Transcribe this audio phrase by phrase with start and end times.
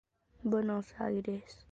[0.41, 1.67] Buenos Aires"".